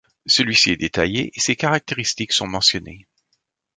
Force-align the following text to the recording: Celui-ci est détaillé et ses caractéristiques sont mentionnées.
Celui-ci 0.25 0.71
est 0.71 0.77
détaillé 0.77 1.29
et 1.35 1.39
ses 1.39 1.55
caractéristiques 1.55 2.33
sont 2.33 2.47
mentionnées. 2.47 3.05